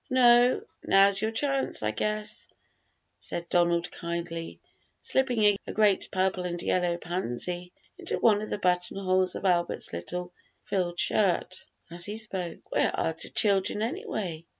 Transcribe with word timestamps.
"No; 0.09 0.63
now's 0.83 1.21
your 1.21 1.29
chance, 1.29 1.83
I 1.83 1.91
guess," 1.91 2.49
said 3.19 3.47
Donald 3.49 3.91
kindly, 3.91 4.59
slipping 4.99 5.55
a 5.67 5.73
great 5.73 6.09
purple 6.09 6.43
and 6.43 6.59
yellow 6.59 6.97
pansy 6.97 7.71
into 7.99 8.17
one 8.17 8.41
of 8.41 8.49
the 8.49 8.57
buttonholes 8.57 9.35
of 9.35 9.45
Albert's 9.45 9.93
little 9.93 10.33
frilled 10.63 10.99
shirt 10.99 11.67
as 11.91 12.05
he 12.05 12.17
spoke. 12.17 12.61
"Where 12.71 12.89
are 12.99 13.13
de 13.13 13.29
children, 13.29 13.83
anyway?" 13.83 14.45